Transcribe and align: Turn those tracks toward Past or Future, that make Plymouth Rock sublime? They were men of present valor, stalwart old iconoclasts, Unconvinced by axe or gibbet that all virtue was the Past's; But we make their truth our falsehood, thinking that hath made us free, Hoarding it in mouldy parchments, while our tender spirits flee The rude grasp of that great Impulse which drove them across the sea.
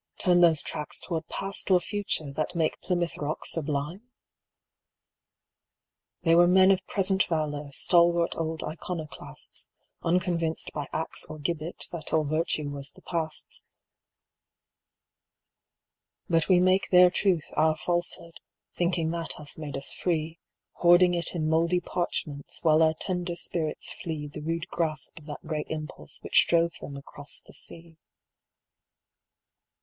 Turn 0.17 0.41
those 0.41 0.63
tracks 0.63 0.99
toward 0.99 1.27
Past 1.27 1.69
or 1.69 1.79
Future, 1.79 2.31
that 2.31 2.55
make 2.55 2.81
Plymouth 2.81 3.15
Rock 3.17 3.45
sublime? 3.45 4.01
They 6.23 6.33
were 6.33 6.47
men 6.47 6.71
of 6.71 6.83
present 6.87 7.25
valor, 7.25 7.71
stalwart 7.71 8.35
old 8.35 8.63
iconoclasts, 8.63 9.69
Unconvinced 10.01 10.71
by 10.73 10.87
axe 10.91 11.27
or 11.27 11.37
gibbet 11.37 11.87
that 11.91 12.13
all 12.13 12.23
virtue 12.23 12.67
was 12.67 12.89
the 12.89 13.03
Past's; 13.03 13.63
But 16.27 16.49
we 16.49 16.59
make 16.59 16.89
their 16.89 17.11
truth 17.11 17.51
our 17.55 17.77
falsehood, 17.77 18.39
thinking 18.73 19.11
that 19.11 19.33
hath 19.33 19.55
made 19.55 19.77
us 19.77 19.93
free, 19.93 20.39
Hoarding 20.77 21.13
it 21.13 21.35
in 21.35 21.47
mouldy 21.47 21.79
parchments, 21.79 22.63
while 22.63 22.81
our 22.81 22.95
tender 22.95 23.35
spirits 23.35 23.93
flee 23.93 24.25
The 24.25 24.41
rude 24.41 24.67
grasp 24.69 25.19
of 25.19 25.25
that 25.27 25.45
great 25.45 25.67
Impulse 25.69 26.17
which 26.23 26.47
drove 26.47 26.73
them 26.81 26.97
across 26.97 27.43
the 27.43 27.53
sea. 27.53 27.97